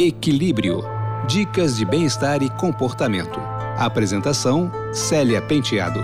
Equilíbrio. 0.00 0.82
Dicas 1.26 1.76
de 1.76 1.84
bem-estar 1.84 2.40
e 2.40 2.48
comportamento. 2.50 3.40
Apresentação: 3.76 4.70
Célia 4.92 5.42
Penteado. 5.42 5.98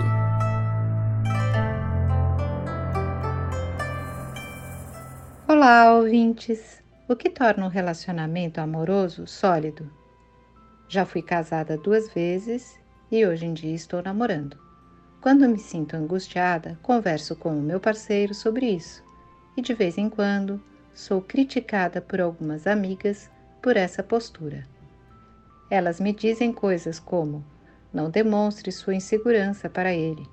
Olá, 5.47 5.93
ouvintes! 5.93 6.83
O 7.07 7.15
que 7.15 7.29
torna 7.29 7.65
um 7.65 7.69
relacionamento 7.69 8.59
amoroso 8.59 9.25
sólido? 9.25 9.89
Já 10.89 11.05
fui 11.05 11.21
casada 11.21 11.77
duas 11.77 12.13
vezes 12.13 12.77
e 13.09 13.25
hoje 13.25 13.45
em 13.45 13.53
dia 13.53 13.73
estou 13.73 14.03
namorando. 14.03 14.57
Quando 15.21 15.47
me 15.47 15.57
sinto 15.57 15.95
angustiada, 15.95 16.77
converso 16.83 17.33
com 17.33 17.57
o 17.57 17.61
meu 17.61 17.79
parceiro 17.79 18.33
sobre 18.33 18.65
isso 18.65 19.01
e 19.55 19.61
de 19.61 19.73
vez 19.73 19.97
em 19.97 20.09
quando 20.09 20.61
sou 20.93 21.21
criticada 21.21 22.01
por 22.01 22.19
algumas 22.19 22.67
amigas 22.67 23.33
por 23.65 23.77
essa 23.77 24.03
postura. 24.03 24.63
Elas 25.71 25.99
me 25.99 26.13
dizem 26.13 26.53
coisas 26.53 26.99
como: 26.99 27.43
não 27.91 28.11
demonstre 28.11 28.71
sua 28.71 28.93
insegurança 28.93 29.67
para 29.67 29.91
ele, 29.91 30.23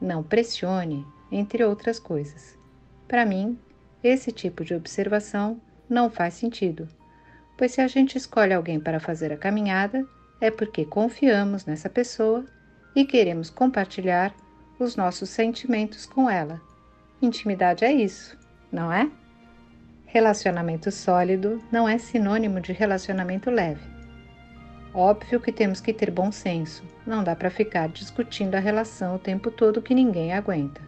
não 0.00 0.22
pressione, 0.22 1.06
entre 1.30 1.62
outras 1.62 1.98
coisas. 1.98 2.56
Para 3.06 3.26
mim, 3.26 3.58
esse 4.02 4.32
tipo 4.32 4.64
de 4.64 4.74
observação 4.74 5.60
não 5.90 6.08
faz 6.08 6.32
sentido, 6.32 6.88
pois 7.58 7.72
se 7.72 7.82
a 7.82 7.86
gente 7.86 8.16
escolhe 8.16 8.54
alguém 8.54 8.80
para 8.80 8.98
fazer 8.98 9.30
a 9.30 9.36
caminhada, 9.36 10.02
é 10.40 10.50
porque 10.50 10.86
confiamos 10.86 11.66
nessa 11.66 11.90
pessoa 11.90 12.46
e 12.96 13.04
queremos 13.04 13.50
compartilhar 13.50 14.34
os 14.78 14.96
nossos 14.96 15.28
sentimentos 15.28 16.06
com 16.06 16.30
ela. 16.30 16.58
Intimidade 17.20 17.84
é 17.84 17.92
isso, 17.92 18.38
não 18.72 18.90
é? 18.90 19.10
Relacionamento 20.12 20.90
sólido 20.90 21.62
não 21.70 21.88
é 21.88 21.96
sinônimo 21.96 22.60
de 22.60 22.72
relacionamento 22.72 23.48
leve. 23.48 23.80
Óbvio 24.92 25.38
que 25.38 25.52
temos 25.52 25.80
que 25.80 25.92
ter 25.92 26.10
bom 26.10 26.32
senso, 26.32 26.82
não 27.06 27.22
dá 27.22 27.36
para 27.36 27.48
ficar 27.48 27.88
discutindo 27.88 28.56
a 28.56 28.58
relação 28.58 29.14
o 29.14 29.20
tempo 29.20 29.52
todo 29.52 29.80
que 29.80 29.94
ninguém 29.94 30.32
aguenta. 30.32 30.80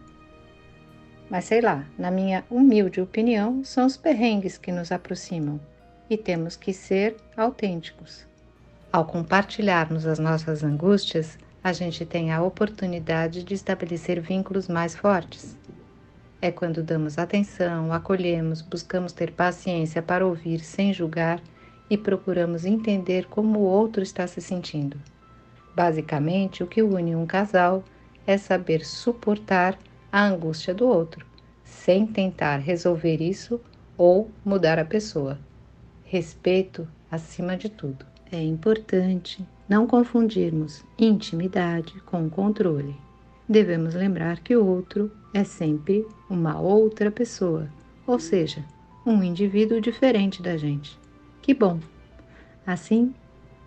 Mas 1.29 1.45
sei 1.45 1.61
lá, 1.61 1.85
na 1.97 2.11
minha 2.11 2.43
humilde 2.49 2.99
opinião, 2.99 3.63
são 3.63 3.85
os 3.85 3.95
perrengues 3.95 4.57
que 4.57 4.73
nos 4.73 4.91
aproximam 4.91 5.57
e 6.09 6.17
temos 6.17 6.57
que 6.57 6.73
ser 6.73 7.15
autênticos. 7.37 8.27
Ao 8.91 9.05
compartilharmos 9.05 10.05
as 10.05 10.19
nossas 10.19 10.65
angústias, 10.65 11.37
a 11.63 11.71
gente 11.71 12.05
tem 12.05 12.33
a 12.33 12.43
oportunidade 12.43 13.41
de 13.41 13.53
estabelecer 13.53 14.19
vínculos 14.19 14.67
mais 14.67 14.93
fortes. 14.93 15.57
É 16.43 16.51
quando 16.51 16.83
damos 16.83 17.17
atenção, 17.17 17.93
acolhemos, 17.93 18.61
buscamos 18.61 19.13
ter 19.13 19.31
paciência 19.31 20.01
para 20.01 20.27
ouvir 20.27 20.59
sem 20.59 20.93
julgar 20.93 21.41
e 21.89 21.97
procuramos 21.97 22.65
entender 22.65 23.27
como 23.27 23.59
o 23.59 23.63
outro 23.63 24.03
está 24.03 24.27
se 24.27 24.41
sentindo. 24.41 24.97
Basicamente, 25.73 26.61
o 26.61 26.67
que 26.67 26.83
une 26.83 27.15
um 27.15 27.25
casal 27.25 27.81
é 28.27 28.37
saber 28.37 28.83
suportar 28.83 29.79
a 30.11 30.25
angústia 30.25 30.73
do 30.73 30.85
outro, 30.85 31.25
sem 31.63 32.05
tentar 32.05 32.57
resolver 32.57 33.21
isso 33.21 33.57
ou 33.97 34.29
mudar 34.43 34.77
a 34.77 34.83
pessoa. 34.83 35.39
Respeito 36.03 36.85
acima 37.09 37.55
de 37.55 37.69
tudo. 37.69 38.05
É 38.29 38.43
importante 38.43 39.47
não 39.69 39.87
confundirmos 39.87 40.83
intimidade 40.99 42.01
com 42.01 42.29
controle. 42.29 43.02
Devemos 43.47 43.93
lembrar 43.93 44.39
que 44.39 44.55
o 44.55 44.65
outro 44.65 45.11
é 45.33 45.43
sempre 45.43 46.07
uma 46.29 46.59
outra 46.59 47.11
pessoa, 47.11 47.67
ou 48.07 48.19
seja, 48.19 48.63
um 49.05 49.21
indivíduo 49.21 49.81
diferente 49.81 50.41
da 50.41 50.55
gente. 50.55 50.97
Que 51.41 51.53
bom! 51.53 51.79
Assim, 52.65 53.13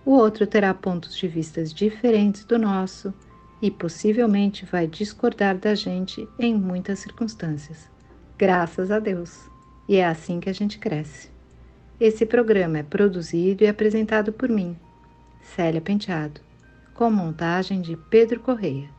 o 0.04 0.12
outro 0.12 0.46
terá 0.46 0.72
pontos 0.72 1.16
de 1.16 1.28
vista 1.28 1.62
diferentes 1.62 2.44
do 2.44 2.58
nosso 2.58 3.12
e 3.60 3.70
possivelmente 3.70 4.64
vai 4.64 4.86
discordar 4.86 5.58
da 5.58 5.74
gente 5.74 6.26
em 6.38 6.54
muitas 6.54 7.00
circunstâncias. 7.00 7.90
Graças 8.38 8.90
a 8.90 8.98
Deus! 8.98 9.48
E 9.88 9.96
é 9.96 10.06
assim 10.06 10.40
que 10.40 10.48
a 10.48 10.52
gente 10.52 10.78
cresce. 10.78 11.30
Esse 12.00 12.26
programa 12.26 12.78
é 12.78 12.82
produzido 12.82 13.64
e 13.64 13.66
apresentado 13.66 14.32
por 14.32 14.48
mim, 14.48 14.76
Célia 15.42 15.80
Penteado, 15.80 16.40
com 16.94 17.10
montagem 17.10 17.80
de 17.80 17.96
Pedro 17.96 18.40
Correia. 18.40 18.95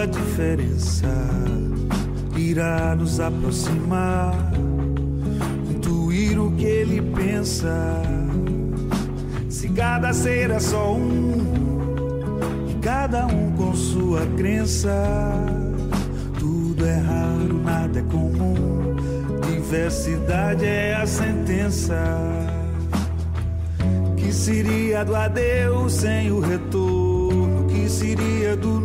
Diferença, 0.06 1.08
irá 2.36 2.96
nos 2.96 3.20
aproximar, 3.20 4.36
intuir 5.70 6.40
o 6.40 6.52
que 6.52 6.66
Ele 6.66 7.02
pensa. 7.02 8.02
Se 9.50 9.70
cada 9.70 10.14
ser 10.14 10.52
é 10.52 10.60
só 10.60 10.94
um, 10.94 11.46
e 12.70 12.74
cada 12.82 13.26
um 13.28 13.52
com 13.52 13.74
sua 13.74 14.26
crença, 14.38 14.92
tudo 16.40 16.86
é 16.86 16.98
raro, 16.98 17.62
nada 17.64 18.00
é 18.00 18.04
comum, 18.04 18.96
diversidade 19.48 20.66
é 20.66 20.96
a 20.96 21.06
sentença 21.06 22.46
seria 24.46 25.04
do 25.04 25.16
adeus 25.16 25.94
sem 25.94 26.30
o 26.30 26.40
retorno? 26.40 27.66
Que 27.68 27.90
seria 27.90 28.56
do 28.56 28.80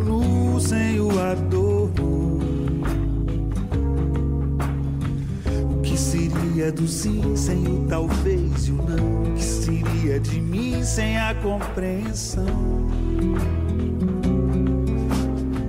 seria 6.61 6.71
do 6.71 6.87
sim 6.87 7.35
sem 7.35 7.65
o 7.65 7.87
talvez 7.87 8.67
e 8.67 8.71
o 8.71 8.75
não? 8.75 9.33
Que 9.33 9.43
seria 9.43 10.19
de 10.19 10.39
mim 10.39 10.83
sem 10.83 11.17
a 11.17 11.33
compreensão? 11.35 12.45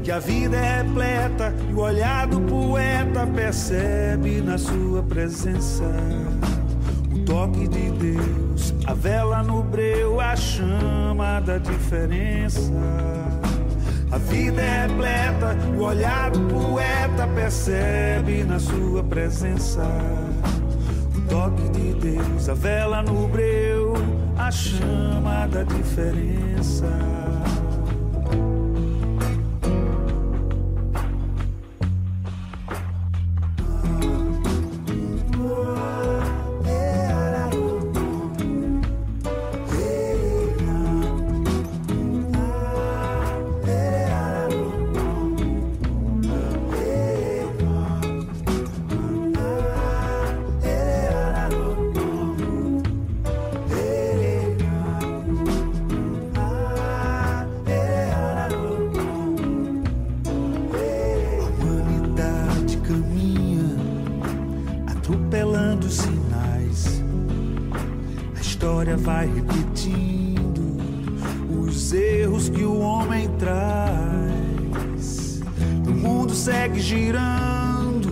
Que 0.05 0.11
a 0.11 0.19
vida 0.19 0.57
é 0.57 0.83
repleta 0.83 1.55
e 1.71 1.73
o 1.73 1.79
olhar 1.79 2.27
do 2.27 2.41
poeta 2.43 3.27
percebe 3.27 4.43
na 4.43 4.59
sua 4.59 5.03
presença 5.03 5.85
o 7.15 7.19
toque 7.21 7.67
de 7.69 7.91
Deus, 7.93 8.75
a 8.87 8.93
vela 8.93 9.43
no 9.43 9.63
breu, 9.63 10.21
a 10.21 10.37
chama 10.37 11.41
da 11.41 11.57
diferença. 11.57 12.73
A 14.11 14.19
vida 14.19 14.61
é 14.61 14.87
repleta, 14.87 15.57
o 15.75 15.85
olhar 15.85 16.31
do 16.31 16.41
poeta 16.41 17.27
percebe 17.35 18.45
na 18.45 18.59
sua 18.59 19.03
presença. 19.03 19.83
Toque 21.33 21.67
de 21.71 21.95
Deus, 21.95 22.47
a 22.47 22.53
vela 22.53 23.03
no 23.03 23.27
breu, 23.27 23.95
a 24.37 24.51
chama 24.51 25.47
da 25.47 25.63
diferença. 25.63 26.87
História 68.93 68.97
vai 68.97 69.27
repetindo 69.27 70.77
os 71.61 71.93
erros 71.93 72.49
que 72.49 72.65
o 72.65 72.79
homem 72.79 73.29
traz. 73.39 75.41
O 75.87 75.91
mundo 75.91 76.35
segue 76.35 76.81
girando, 76.81 78.11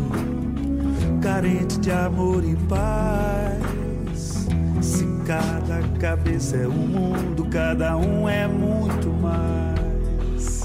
carente 1.21 1.79
de 1.79 1.91
amor 1.91 2.45
e 2.45 2.57
paz. 2.69 4.47
Se 4.81 5.07
cada 5.27 5.83
cabeça 5.99 6.57
é 6.57 6.67
um 6.67 6.87
mundo, 6.87 7.47
cada 7.51 7.97
um 7.97 8.29
é 8.29 8.47
muito 8.47 9.09
mais. 9.09 10.63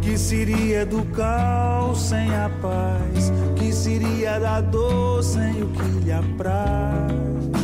Que 0.00 0.18
seria 0.18 0.84
do 0.84 1.04
caos 1.06 1.98
sem 1.98 2.34
a 2.34 2.50
paz? 2.60 3.32
Que 3.56 3.72
seria 3.72 4.38
da 4.38 4.60
dor 4.60 5.22
sem 5.22 5.62
o 5.62 5.68
que 5.68 6.04
lhe 6.04 6.12
apraz? 6.12 7.63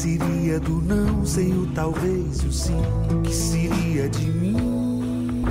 Seria 0.00 0.58
do 0.58 0.80
não 0.80 1.26
sem 1.26 1.52
o 1.52 1.66
talvez 1.74 2.38
e 2.38 2.46
o 2.46 2.52
sim? 2.52 2.80
Que 3.22 3.34
seria 3.34 4.08
de 4.08 4.30
mim? 4.30 5.44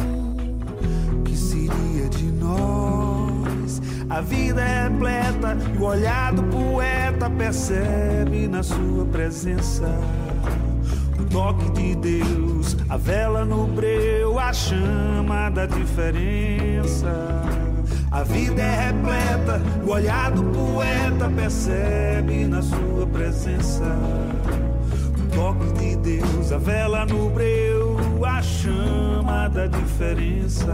Que 1.24 1.38
seria 1.38 2.10
de 2.10 2.24
nós? 2.32 3.80
A 4.10 4.22
vida 4.22 4.60
é 4.60 4.90
repleta 4.90 5.56
e 5.76 5.78
o 5.78 5.84
olhar 5.84 6.34
do 6.34 6.42
poeta 6.46 7.30
percebe 7.30 8.48
na 8.48 8.64
sua 8.64 9.06
presença 9.06 9.88
o 11.20 11.26
toque 11.26 11.70
de 11.70 11.96
Deus, 11.96 12.76
a 12.90 12.98
vela 12.98 13.46
no 13.46 13.68
breu, 13.68 14.40
a 14.40 14.52
chama 14.52 15.52
da 15.52 15.68
diferença. 15.68 17.14
A 18.10 18.24
vida 18.24 18.64
é 18.64 18.88
repleta, 18.88 19.62
o 19.86 19.92
olhar 19.92 20.32
do 20.32 20.44
poeta 20.46 21.30
percebe 21.36 22.46
na 22.46 22.64
sua 22.64 23.06
presença. 23.06 24.29
A 26.52 26.58
vela 26.58 27.06
no 27.06 27.30
breu, 27.30 28.26
a 28.26 28.42
chama 28.42 29.48
da 29.50 29.68
diferença. 29.68 30.74